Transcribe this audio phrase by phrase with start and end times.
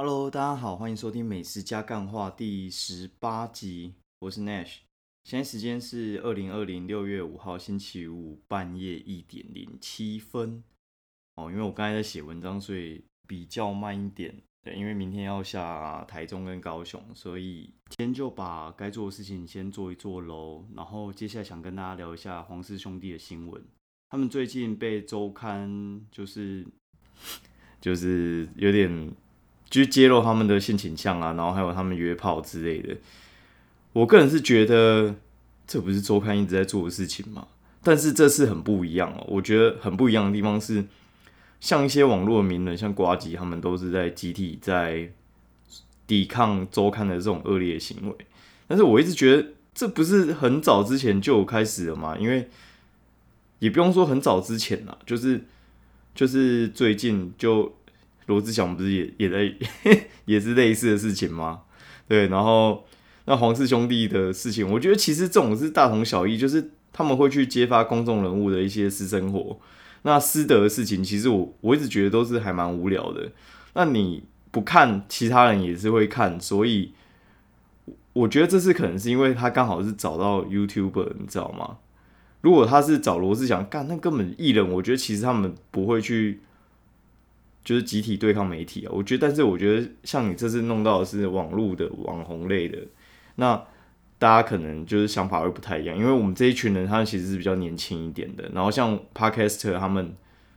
[0.00, 4.76] Hello，大家好，欢迎收听《美食加干话》第十八集，我是 Nash。
[5.24, 10.62] 现在时间是二零二零六月五号星期五半夜一点零七分。
[11.34, 14.32] 哦，因为我刚才在写文章，所以比较慢一点。
[14.62, 20.64] 对，因为明天要下台中跟高雄，所以先就把该做的事情先做一做喽。
[20.76, 23.60] 然后接下来想跟大家聊一下黄氏兄弟的新闻。
[24.10, 26.64] 他们最近被周刊就是
[27.82, 29.12] 就是有点。
[29.70, 32.96] 就揭露他们的性倾向啊，然后还有他们约炮之类的。
[33.92, 35.14] 我个人是觉得
[35.66, 37.46] 这不是周刊一直在做的事情嘛，
[37.82, 39.24] 但是这次很不一样哦。
[39.28, 40.84] 我觉得很不一样的地方是，
[41.60, 45.10] 像一些网络名人，像瓜吉他们都是在集体在
[46.06, 48.16] 抵抗周刊的这种恶劣行为。
[48.66, 52.16] 但是我一直觉得这不是很早之前就开始了嘛？
[52.16, 52.48] 因为
[53.58, 55.44] 也不用说很早之前啦，就是
[56.14, 57.74] 就是最近就。
[58.28, 59.52] 罗志祥不是也也在
[60.26, 61.62] 也是类似的事情吗？
[62.06, 62.84] 对，然后
[63.24, 69.58] 那黄氏兄弟的事情，我觉得其实这种是大同小异，就是他们会去揭发公众人物的一些私生活。
[70.02, 73.32] 那私德的事情，其实我我一直觉得都是还蛮无聊的。
[73.74, 76.92] 那你不看，其他人也是会看，所以
[78.12, 81.78] 我觉得这次可能是因为他刚好是找到 YouTuber，你知道吗？
[82.42, 86.40] 如果他是找罗志祥干，那根本艺人，我觉得其实他们不会去。
[87.68, 92.78] 就是集体对抗媒体啊，我觉得，但是我觉得像你这次弄到的是网络的网红类的，
[93.34, 93.62] 那
[94.18, 98.50] 大家可能就是想法会不太一样，因为我们这一群人，他们其实是比较年轻一点的。
[98.54, 100.14] 然后像 Podcaster 他们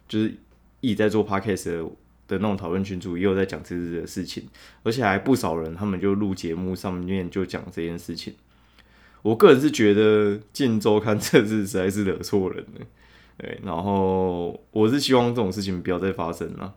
[0.08, 0.34] 就是
[0.80, 1.84] 一直在做 Podcast
[2.30, 4.48] 的那种讨论群组，也有在讲这次的事情，
[4.84, 8.36] 而且还不少人他们就录节目上面就讲这件事情。
[9.22, 12.86] 我个人是觉得《镜周刊》这次实在是惹错人了，
[13.38, 16.74] 对，然后我是希望这种事情不要再发生了。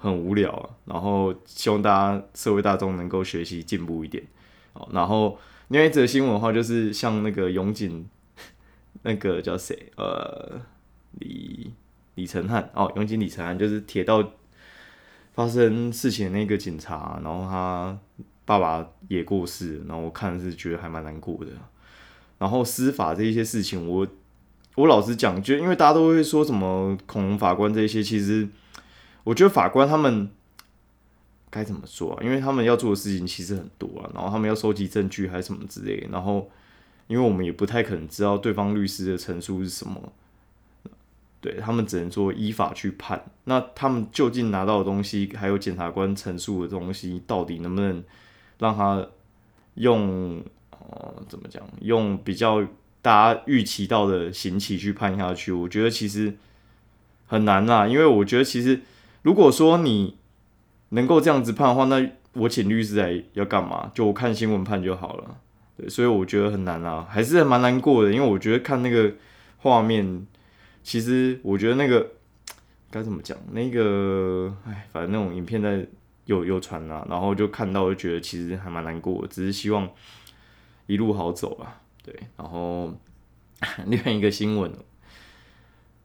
[0.00, 4.24] 很无聊啊，然后希望大家社会大众能够学习进步一点。
[4.74, 5.36] 哦，然后
[5.68, 8.08] 另外一则新闻的话，就是像那个永井，
[9.02, 9.90] 那个叫谁？
[9.96, 10.60] 呃，
[11.18, 11.72] 李
[12.14, 14.22] 李成汉哦，永井李成汉就是铁道
[15.34, 17.98] 发生事情的那个警察，然后他
[18.44, 21.50] 爸爸也过世，然后我看是觉得还蛮难过的。
[22.38, 24.06] 然后司法这一些事情，我
[24.76, 28.48] 我老实讲，就因为大家都会说什么恐龙法官这些，其实。
[29.28, 30.30] 我觉得法官他们
[31.50, 32.22] 该怎么做啊？
[32.24, 36.08] 因为他们要做的事情其实很多啊，然后他们要收集证据还是什么之类。
[36.10, 36.50] 然后，
[37.08, 40.10] 因为我们也不太可能知道对方律师的陈述是什么，
[41.42, 43.22] 对他们只能说依法去判。
[43.44, 48.02] 那他们究竟拿到的东西，还有检察官陈述的东西，到底能不能
[48.58, 49.06] 让他
[49.74, 51.62] 用呃怎么讲？
[51.82, 52.66] 用比较
[53.02, 55.52] 大家预期到的刑期去判下去？
[55.52, 56.34] 我觉得其实
[57.26, 58.80] 很难啊，因为我觉得其实。
[59.22, 60.16] 如果说你
[60.90, 63.90] 能够这样子判的话，那我请律师来要干嘛？
[63.94, 65.36] 就我看新闻判就好了。
[65.76, 68.12] 对，所以我觉得很难啊，还是蛮难过的。
[68.12, 69.12] 因为我觉得看那个
[69.58, 70.26] 画面，
[70.82, 72.06] 其实我觉得那个
[72.90, 73.36] 该怎么讲？
[73.52, 75.86] 那个哎，反正那种影片在
[76.26, 79.28] 有有传啊，然后就看到就觉得其实还蛮难过的。
[79.28, 79.88] 只是希望
[80.86, 81.80] 一路好走吧。
[82.04, 82.94] 对，然后
[83.86, 84.72] 另外一个新闻。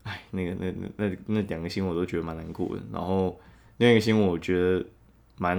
[0.03, 2.81] 哎，那个、那、那、那那两个新闻我都觉得蛮难过的。
[2.91, 3.39] 然后
[3.77, 4.85] 另一个新闻，我觉得
[5.37, 5.57] 蛮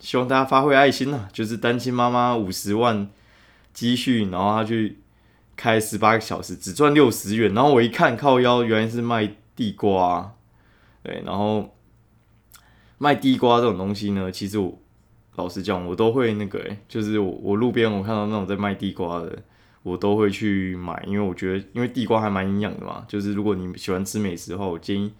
[0.00, 3.08] 希望大家发挥爱心呐，就是单亲妈妈五十万
[3.72, 4.98] 积蓄，然后她去
[5.56, 7.54] 开十八个小时，只赚六十元。
[7.54, 10.34] 然后我一看靠腰，原来是卖地瓜。
[11.02, 11.74] 对，然后
[12.98, 14.76] 卖地瓜这种东西呢，其实我
[15.36, 19.38] 老实讲，我都会那个，哎，就是我我路边我看到那种在卖地瓜的。
[19.88, 23.04] 我都会去买，因为我觉得，因为地瓜还蛮营养的嘛。
[23.08, 25.12] 就是如果你喜欢吃美食的话，我建议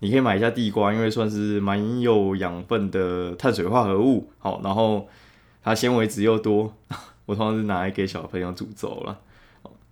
[0.00, 4.30] 你可以买一下地瓜，因为算是蛮有养分的碳水化合物。
[4.38, 5.08] 好，然后
[5.62, 6.74] 它纤维质又多，
[7.26, 9.18] 我通常是拿来给小朋友煮粥了。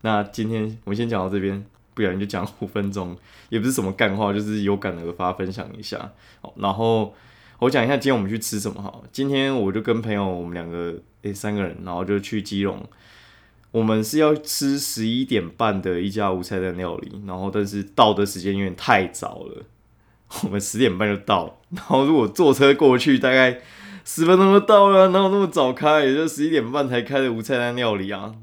[0.02, 1.64] 那今天我先讲到这边，
[1.94, 3.16] 不然就讲五分钟，
[3.48, 6.10] 也不是什么干话，就是有感而发分享一下。
[6.40, 7.14] 好，然后
[7.58, 8.82] 我讲一下今天我们去吃什么。
[8.82, 12.82] 好，今天我就跟朋友我们两个诶三个人，然后就去基隆。
[13.72, 19.64] 我们是要吃十一点半的一家无菜单料理，然后但是到的时间有点太早了，
[20.42, 23.60] 我们十点半就到，然后如果坐车过去，大概
[24.04, 26.04] 十分钟就到了，哪有那么早开？
[26.04, 28.34] 也就十一点半才开的无菜单料理啊。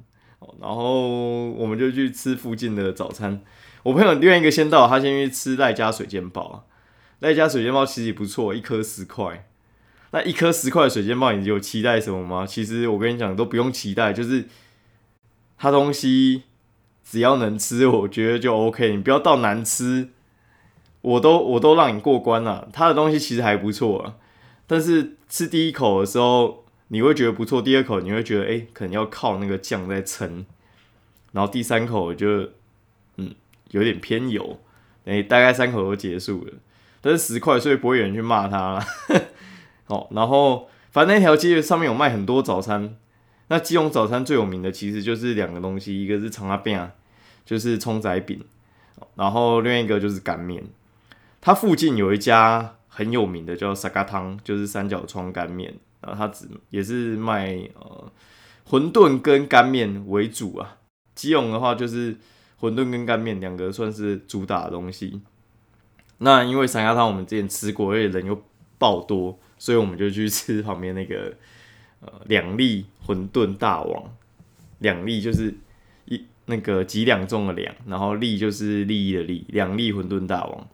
[0.62, 3.42] 然后我们就去吃附近的早餐。
[3.84, 6.66] 我朋友另外一个先到，他先去吃赖家水煎包。
[7.20, 9.46] 赖家水煎包其实也不错，一颗十块。
[10.12, 12.46] 那一颗十块的水煎包，你有期待什么吗？
[12.48, 14.46] 其实我跟你讲，都不用期待，就是。
[15.58, 16.44] 他东西
[17.04, 18.96] 只要能吃，我觉得就 OK。
[18.96, 20.10] 你不要到难吃，
[21.02, 22.70] 我都我都让你过关了。
[22.72, 24.16] 他的东西其实还不错啊。
[24.68, 30.46] 但是吃第一口的时候你会觉得不错，第二口你会觉得哎，可能要靠那个酱在撑，
[31.32, 32.50] 然后第三口就
[33.16, 33.34] 嗯
[33.72, 34.60] 有点偏油，
[35.06, 36.54] 哎，大概三口都结束了。
[37.02, 38.86] 但是十块，所以不会有人去骂他了。
[39.88, 42.98] 哦，然后反正那条街上面有卖很多早餐。
[43.50, 46.92] 那基隆早餐最有名的其实就是两个东西，一个是长阿饼啊，
[47.46, 48.44] 就是葱仔饼，
[49.16, 50.64] 然后另外一个就是干面。
[51.40, 55.74] 它附近有一家很有名的叫沙嘎汤，就是三角窗干面。
[56.00, 58.12] 然后它只也是卖呃
[58.70, 60.78] 馄饨跟干面为主啊。
[61.16, 62.14] 基隆的话就是
[62.60, 65.22] 馄饨跟干面两个算是主打的东西。
[66.20, 68.40] 那因为三鸭汤我们之前吃过，而且人又
[68.78, 71.34] 爆多，所以我们就去吃旁边那个
[72.26, 74.04] 两粒馄饨大王。
[74.80, 75.56] 两粒就是
[76.06, 80.68] 一那个几两重的两，然后粒就是利益的利，两粒馄饨大王。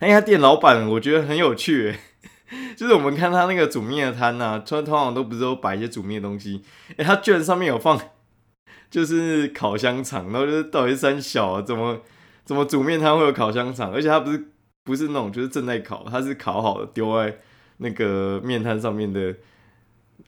[0.00, 1.94] 那家店老板我觉得很有趣，
[2.76, 6.62] 就是我们看他那个煮面的摊呐，通常都不是都摆一些煮面的东西，
[6.96, 7.98] 哎，他居然上面有放
[8.90, 12.00] 就是烤香肠，然后就是到底是三小啊，怎么
[12.44, 14.48] 怎么煮面摊会有烤香肠，而且他不是。
[14.84, 17.38] 不是那种，就是正在烤，他是烤好的，丢在
[17.76, 19.32] 那个面摊上面的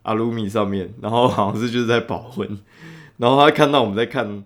[0.03, 2.59] 阿鲁米上面，然后好像是就是在保温，
[3.19, 4.45] 然后他看到我们在看，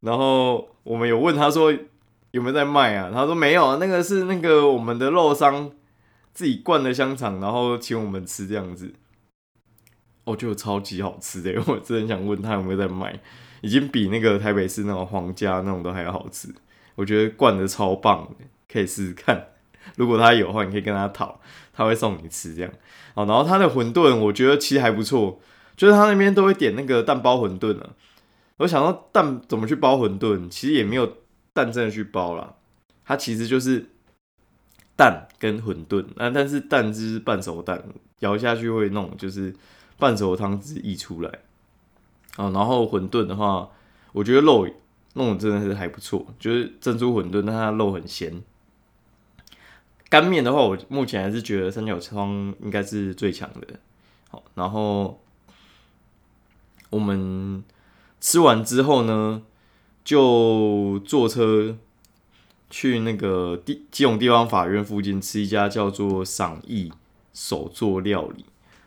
[0.00, 1.72] 然后我们有问他说
[2.30, 3.10] 有没有在卖啊？
[3.12, 5.70] 他说没有，那个是那个我们的肉商
[6.32, 8.92] 自己灌的香肠，然后请我们吃这样子，
[10.24, 13.20] 我觉得超级好吃的， 我真的想问他有没有在卖，
[13.60, 16.54] 已经比那个台北市那种皇家那种都还要好吃，
[16.94, 18.28] 我觉得灌的超棒。
[18.68, 19.46] 可以试试看，
[19.94, 21.40] 如果他有的话，你可以跟他讨，
[21.72, 22.70] 他会送你吃这样。
[23.14, 25.40] 哦，然后他的馄饨我觉得其实还不错，
[25.76, 27.90] 就是他那边都会点那个蛋包馄饨啊。
[28.58, 31.16] 我想到蛋怎么去包馄饨，其实也没有
[31.52, 32.54] 蛋真的去包啦，
[33.04, 33.86] 它其实就是
[34.96, 37.84] 蛋跟馄饨，那但是蛋汁半熟蛋，
[38.20, 39.54] 咬下去会弄就是
[39.98, 41.30] 半熟汤汁溢出来。
[42.36, 43.68] 哦，然后馄饨的话，
[44.12, 44.68] 我觉得肉
[45.14, 48.42] 弄的真的是还不错，就是珍珠馄饨，但它肉很咸。
[50.08, 53.80] 干面的话，我目前还是觉得三角窗应该是最强的。
[54.30, 55.20] 好，然后
[56.90, 57.64] 我们
[58.20, 59.42] 吃完之后呢，
[60.04, 61.76] 就坐车
[62.70, 66.92] 去那个地基隆地方法院附近吃一家叫做“赏意
[67.34, 68.44] 手作料理”。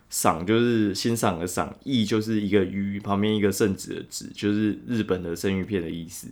[0.10, 6.30] 赏就是欣赏的赏，意就是一个鱼旁边一个圣旨的旨，就是日本的生鱼片的意思。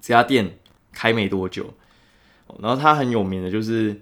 [0.00, 0.58] 这家店
[0.92, 1.72] 开没多久。
[2.60, 4.00] 然后它很有名的就是，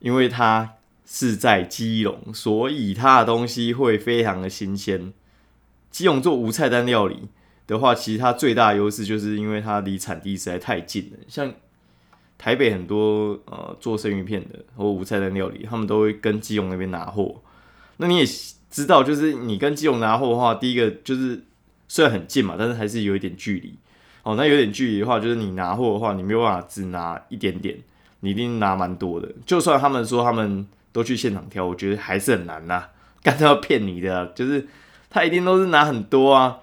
[0.00, 0.74] 因为它
[1.06, 5.12] 是在基隆，所以它的东西会非常的新鲜。
[5.90, 7.28] 基隆做无菜单料理
[7.66, 11.18] 的话，其实它最大的优势就是因为它离产地实在太近了。
[11.26, 11.52] 像
[12.36, 17.42] 台北很多呃做生鱼片的或无菜单料理，他们都会跟基隆那边拿货。
[17.96, 18.24] 那你也
[18.70, 21.42] 知道，就是你跟基隆拿货的话，第一个就是
[21.88, 23.74] 虽然很近嘛，但是还是有一点距离。
[24.28, 27.74] 哦，那有点距离的话，就是你拿货的话，你没有办法只拿一点点，
[28.20, 29.26] 你一定拿蛮多的。
[29.46, 32.88] 就算他们说他们都去现场挑，我觉得还是很难呐。
[33.22, 34.68] 干脆要骗你的，就是
[35.08, 36.58] 他一定都是拿很多啊，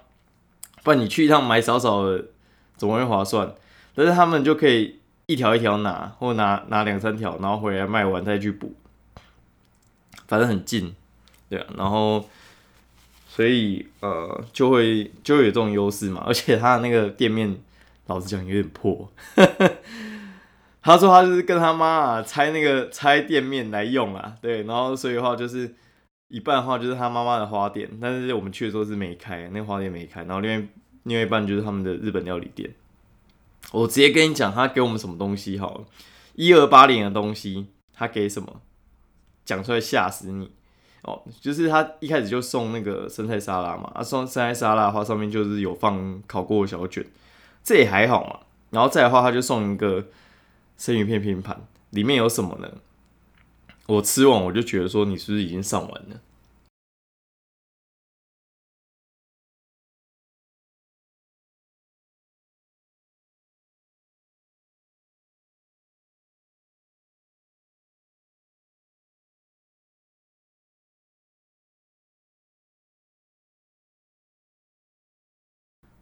[0.83, 2.25] 不然你去一趟买少少的，
[2.77, 3.51] 怎么会划算？
[3.95, 8.75] 但是他们就可以一条一条拿，或拿拿两三条，然后回来卖完再去补，
[10.27, 10.93] 反正很近，
[11.49, 12.29] 对啊，然后。
[13.27, 17.53] 所以呃，就会就会有这种优势嘛，而且他的那个店面，
[18.07, 19.09] 老实讲有点破。
[20.81, 25.73] 他说他就是跟他妈啊拆那个拆店面来用啊，对，然后所以的话就是
[26.27, 30.67] 一半的话就是他妈妈的花店，但是我们去的时候是没开，那花店没开，然后另外
[31.03, 32.71] 另外一半就是他们的日本料理店。
[33.71, 35.85] 我直接跟你讲，他给我们什么东西好了，
[36.35, 38.61] 一二八零的东西，他给什么，
[39.43, 40.51] 讲出来吓死你。
[41.01, 47.03] 哦，就是他一开始就送那个生菜沙拉嘛，啊，送生菜沙拉的话，上面就是有放烤过的小卷，
[47.65, 48.39] 这也还好嘛。
[48.69, 50.05] 然后再的话，他就送一个
[50.77, 52.71] 生鱼片拼盘，里面有什么呢？
[53.87, 56.21] 我吃完我就觉得说，你是不是已经上完了？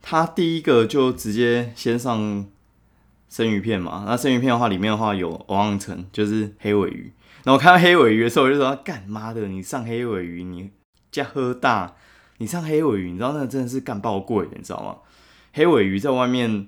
[0.04, 2.46] 他第一个就直接先上
[3.30, 7.12] 生鱼片嘛，那生鱼片的话，里面的话有欧昂层，就是黑尾鱼。
[7.44, 10.70] 然后看到黑尾鱼的时候，我就说：干妈的，你上黑尾鱼，你
[11.10, 11.96] 加喝大，
[12.38, 14.98] 你上黑尾鱼，你知道那个真的是干爆贵，你知道吗？
[15.54, 16.68] 黑尾鱼在外面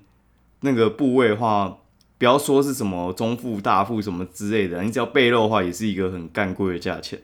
[0.61, 1.77] 那个部位的话，
[2.17, 7.21] 不要说是什么中腹、大腹什么之类的，你只要背肉的话，也是一个很干贵的价钱。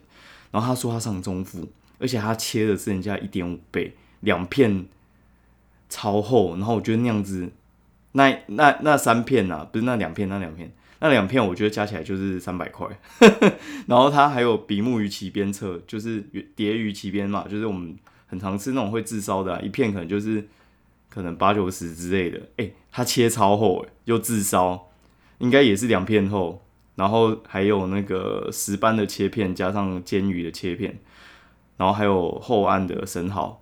[0.52, 1.68] 然后他说他上中腹，
[2.00, 4.86] 而且他切的是人家一点五倍，两片
[5.92, 6.56] 超厚。
[6.56, 7.52] 然后我觉得那样子，
[8.14, 12.88] 那那那三片呐，不是那两片，那两片，那两片，我觉得加起来就是三百块。
[13.86, 16.22] 然后它还有比目鱼鳍边侧，就是
[16.56, 17.96] 蝶鱼鳍边嘛，就是我们
[18.26, 20.48] 很常吃那种会自烧的，一片可能就是
[21.10, 22.42] 可能八九十之类的。
[22.58, 24.90] 哎，它切超厚，哎，又自烧，
[25.38, 26.64] 应该也是两片厚。
[26.96, 31.00] 然后还有那个石斑的切片，加上煎鱼的切片，
[31.78, 33.61] 然后还有厚岸的生蚝。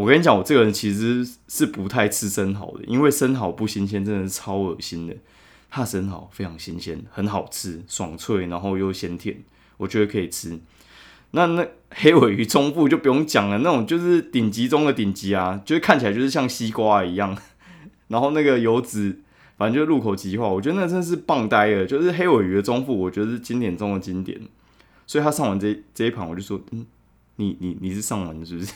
[0.00, 5.14] 我跟你讲，我这个人其实是不太吃生蚝的，因为生蚝不新鲜，真的是超恶心的。
[5.68, 9.36] 它生蚝非常新鲜，很好吃，爽脆，然后又鲜甜，
[9.76, 10.58] 我觉得可以吃。
[11.32, 17.36] 那那黑尾鱼中腹就不用讲了，那种就是顶级中的顶级啊，就是看起来就是像西瓜一样，
[18.08, 19.20] 然后那个油脂。
[19.58, 21.84] 反正就入口即化，我觉得那真是棒呆了。
[21.84, 24.40] 就是黑尾鱼的中腹，我觉得是经典中的经典。
[25.06, 26.86] 所以他上完这这一盘，我就说，嗯，
[27.36, 28.72] 你你你是上完是不是？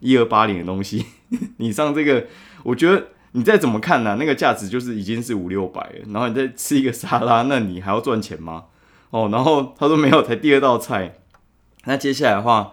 [0.00, 1.06] 一二八零的东西，
[1.58, 2.26] 你上这个，
[2.62, 6.12] 我觉得你再怎么看呢，那个价值就是已经是五六百了。
[6.12, 8.64] 然后你再吃一个沙拉，那你还要赚钱吗？
[9.10, 11.18] 哦，然后他说没有，才第二道菜。
[11.84, 12.72] 那接下来的话，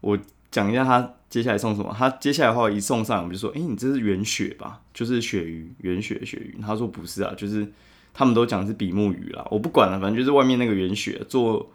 [0.00, 0.18] 我
[0.50, 1.14] 讲一下他。
[1.30, 1.92] 接下来送什么？
[1.98, 4.80] 他接下来的话一送上，我就说：“哎，你这是原鳕吧？
[4.92, 7.66] 就是鳕鱼，原鳕鳕鱼。”他说：“不是啊，就是
[8.12, 11.72] 他们都讲是比目鱼啦。”我不管了，反正就是外面那个原鳕做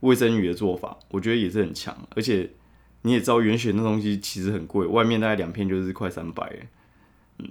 [0.00, 1.96] 卫生鱼的做法，我觉得也是很强。
[2.16, 2.50] 而且
[3.06, 6.52] 你也知道，原血那东西其实很贵，外面大概两片就是快三百。
[7.38, 7.48] 嗯，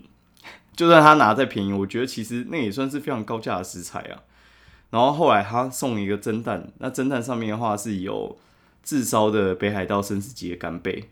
[0.75, 4.21] 就算他拿再便宜，我觉得其实那也算是非常高价的食材啊。
[4.89, 8.37] 然后后来他送一个蒸蛋，那蒸蛋上面的话是有
[8.83, 11.05] 炙烧的北海道生死级的干贝。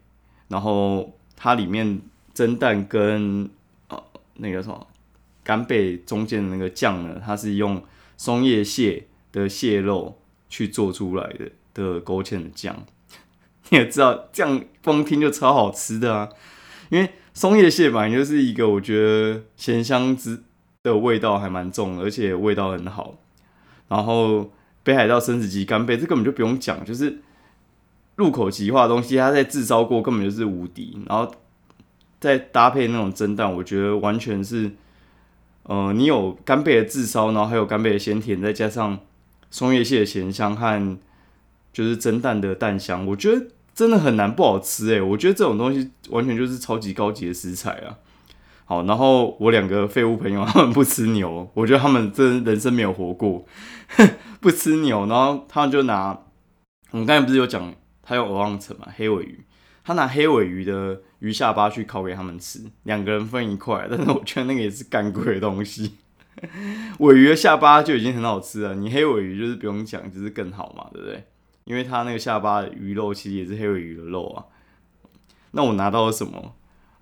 [0.50, 2.01] 然后它里面
[2.33, 3.50] 蒸蛋跟
[3.88, 4.03] 呃
[4.35, 4.88] 那个什么
[5.41, 7.81] 干贝中间的那个酱呢，它是用
[8.17, 10.19] 松叶蟹的蟹肉
[10.50, 12.85] 去做出来的的勾芡的酱。
[13.73, 16.29] 你也知道，这样光听就超好吃的啊！
[16.89, 20.43] 因为松叶蟹本来就是一个我觉得咸香之
[20.83, 23.15] 的味道还蛮重，而且味道很好。
[23.87, 24.51] 然后
[24.83, 27.19] 北海道生子级干贝，这根本就不用讲，就是。
[28.15, 31.33] 入口即化的东西，它在制烧过根本就是无敌，然后
[32.19, 34.69] 再搭配那种蒸蛋，我觉得完全是，
[35.63, 38.99] 呃，你有干贝的炙烧，然后还有干贝的鲜甜，再加上
[39.49, 40.97] 松叶蟹的咸香和
[41.73, 47.97] 就是蒸蛋的蛋香，我觉得真的很难不好吃诶，我觉得这种东西完全就是超级高级的食材啊。
[48.65, 53.45] 好，然后我两个废物朋友他们不吃牛，我觉得他们真人生没有活过，
[54.39, 56.17] 不吃牛，然后他们就拿
[56.91, 57.73] 我们刚才不是有讲。
[58.05, 59.45] 他有鹅王层嘛，黑尾鱼，
[59.81, 65.99] 他拿黑尾鱼的鱼下巴去烤给他们吃，两个人分一块，但是我觉得那个也是干贵的东西。
[66.99, 71.23] 尾鱼的下巴就已经很好吃了，你黑尾鱼就是不用讲，就是更好嘛，对不对？
[71.65, 74.46] 因为他那个下巴的鱼肉其实也是黑尾鱼的肉啊。
[75.51, 76.53] 那我拿到了什么？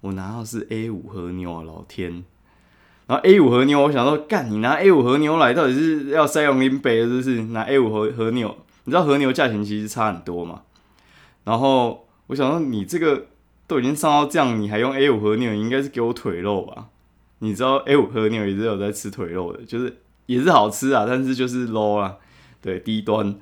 [0.02, 2.24] 我拿到是 A 五和牛啊，老天！
[3.08, 7.44] 然后 A 五和牛，我想说，干你拿 A 五和牛来，到底是要塞用林北，是不是？
[7.46, 10.64] 拿 A 五和和牛，你知道和牛价钱其实差很多嘛？
[11.44, 13.28] 然后我想说，你这个
[13.68, 16.88] 都已经上到这样，你还用 A 五和牛，应该是给我腿肉吧？
[17.40, 22.18] 你知道 A 五和牛也是有在吃腿肉的，就是也是好吃啊，但是就是 low 啊，
[22.62, 23.36] 对，低端。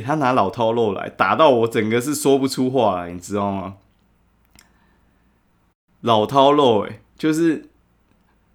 [0.00, 3.76] 他拿老饕肉来打到我，整个是说不出话来，你知道吗？
[6.00, 7.68] 老饕肉，诶，就是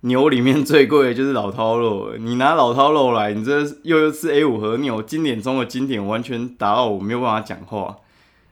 [0.01, 2.15] 牛里面最贵的就是老饕肉。
[2.17, 7.97] 你拿老饕肉来，你这又又是 A 五和牛，经典中的经典，完全打到我没有办法讲话。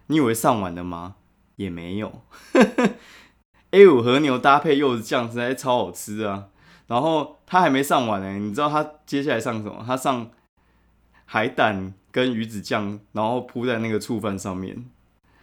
[0.08, 1.16] 你以为上完了吗？
[1.56, 2.22] 也没有。
[3.72, 6.48] A 五和牛搭配柚子酱实在超好吃啊！
[6.88, 9.82] 然后他还没上完呢，你知道他接下来上什么？
[9.88, 10.30] 他上
[11.24, 14.86] 海胆跟鱼子酱，然后铺在那个醋饭上面。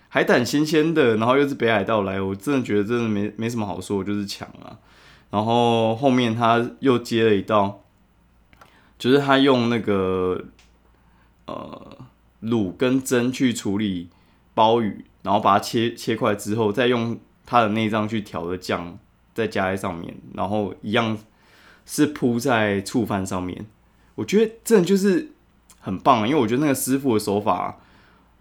[0.09, 4.79] 海胆新鲜的，然后又是北海道来，我真的觉得真的没没什么好说，就是强啊。
[5.31, 7.83] 然后后面他又接了一道，
[8.99, 10.45] 就是他用那个
[11.47, 11.99] 呃
[12.43, 14.09] 卤跟蒸去处理。
[14.55, 18.99] 鲍鱼，然后把它切切块之后，再用它的内脏去调的酱，
[19.33, 21.17] 再加在上面，然后一样
[21.87, 23.67] 是铺在醋饭上面。
[24.17, 25.31] 我觉得这就是
[25.89, 27.79] 很棒，因为我觉得那个师傅的手法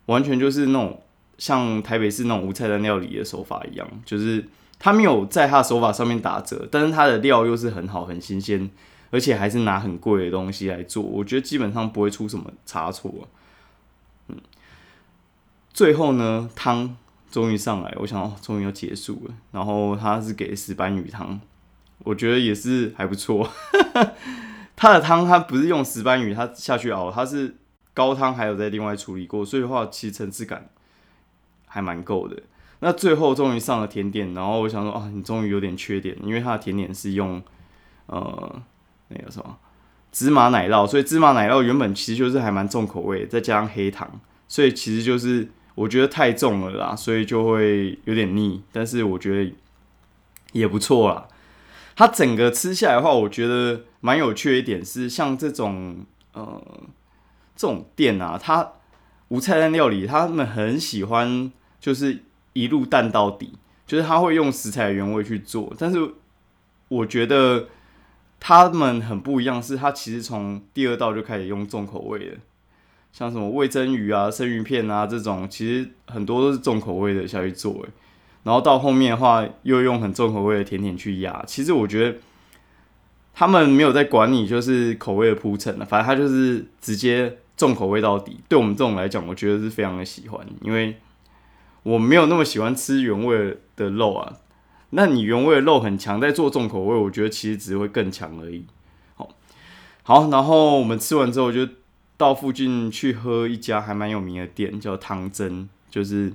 [0.08, 1.01] 完全就是那种
[1.38, 4.46] 像台北市那种无菜单料理的手法一样，就是
[4.77, 8.70] 他没有在他的手法上面打折，但是他的料又是很好、很新鲜，
[9.12, 13.30] 而且还是拿很贵的东西来做，我觉得基本上不会出什么差错。
[14.27, 14.36] 嗯。
[15.72, 16.98] 最后呢，汤
[17.32, 19.34] 终于上来，我想，终于要结束了。
[19.54, 21.39] 然后他是给石斑鱼汤，
[22.00, 23.50] 我觉得也是还不错。
[24.78, 27.58] 它的汤它不是用石斑鱼，它下去熬，它是
[27.94, 30.70] 高汤还有在另外处理过，所以的话其实层次感
[31.66, 32.42] 还蛮够的。
[32.80, 37.42] 那最后终于上了甜点，然后我想说啊，你终于有点缺点，因为它的甜点是用
[38.06, 38.62] 呃
[39.08, 39.58] 那个什么
[40.12, 44.08] 芝麻奶酪，所以芝麻奶酪原本其实就是还蛮重口味，再加上黑糖，
[44.48, 48.62] 所以其实就是我觉得太重了啦，所以就会有点腻。
[48.72, 49.52] 但是我觉得
[50.52, 51.28] 也不错啦。
[51.98, 56.62] 它整个吃下来的话，我觉得蛮有趣的一点是，像这种呃
[57.56, 58.74] 这种店啊，它
[59.30, 62.20] 无菜单料理，他们很喜欢就是
[62.54, 63.54] 一路淡到底，
[63.88, 65.74] 就是他会用食材原味去做。
[65.80, 66.13] 但是
[66.88, 67.68] 我觉得
[68.39, 72.38] 他们很不一样，是他其实从第二道就开始用重口味的，
[73.12, 77.89] 像什么味增鱼啊、生鱼片啊这种，其实很多都是重口味的下去做，诶。
[78.48, 81.44] 然后到后面的话，又用很重口味的甜点去压。
[81.46, 82.18] 其实我觉得
[83.34, 85.86] 他们没有在管你，就是口味的铺陈了。
[85.86, 88.39] 反正他就是直接重口味到底。
[88.48, 90.96] 对我们这种来讲，我觉得是非常的喜欢，因为
[91.84, 94.38] 我没有那么喜欢吃原味的肉啊。
[94.92, 98.63] 那你原味的肉很强，在做重口味，我觉得其实只会更强而已。
[99.16, 99.30] 好，
[100.04, 101.68] 好，然后我们吃完之后，就
[102.16, 106.32] 到附近去喝一家还蛮有名的店，叫汤真，就是。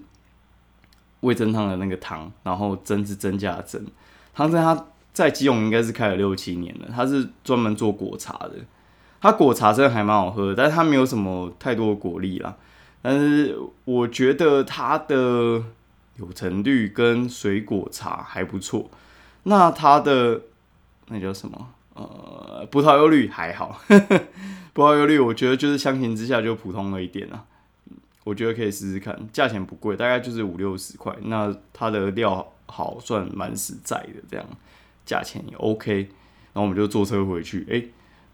[1.22, 3.84] 味增汤的那个汤，然后蒸是增加的蒸。
[4.32, 8.52] 汤真他在基隆应该是开了六七年了，他是专门做果茶的。
[9.20, 12.56] 他果茶真的还蛮好喝，但是他没有什么太多的果粒啦。
[13.00, 15.62] 但是我觉得它的
[16.16, 18.88] 有橙率跟水果茶还不错。
[19.44, 20.40] 那它的
[21.08, 21.68] 那叫什么？
[21.94, 23.80] 呃，葡萄柚率还好。
[24.72, 27.44] 葡萄柚率我觉得就是相形之下就普通了一点啊。
[28.24, 31.14] 我觉得可以试试看，价钱不贵，大概就是五六十块。
[31.22, 34.46] 那它的料好，算蛮实在的，这样
[35.04, 36.08] 价钱也 OK。
[36.54, 37.82] 然后我们就坐车回去，哎，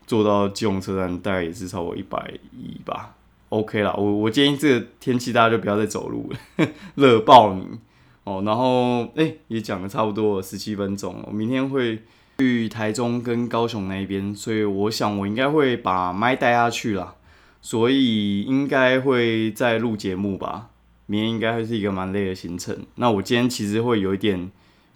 [0.07, 3.15] 坐到基隆车站大概也是超过一百一吧
[3.49, 3.95] ，OK 啦。
[3.97, 7.79] 我我建议这个天气大家就不要再走路了， 热爆你
[8.25, 8.43] 哦。
[8.45, 12.03] 然后哎，也讲了差不多十七分钟，我明天会
[12.39, 17.15] 去台中跟高雄那边，所以我想我应该会把麦带下去了。
[17.61, 20.71] 所以应该会再录节目吧，
[21.07, 22.87] 明天应该会是一个蛮累的行程。
[22.95, 24.51] 那我今天其实会有一点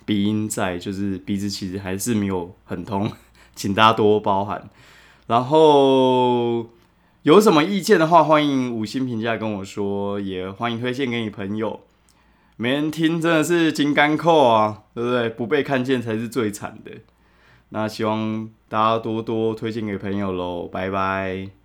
[0.05, 3.11] 鼻音在，就是鼻子其实还是没有很通，
[3.55, 4.71] 请大家多包涵。
[5.27, 6.69] 然后
[7.23, 11.81] 有什么意见的话，欢迎五星评价跟我说，也欢迎推荐给你朋友。
[12.57, 15.29] 没人听真的是金刚扣啊，对不对？
[15.31, 16.93] 不被看见才是最惨的。
[17.71, 21.62] 那希望大家多多推荐给朋友喽，拜拜。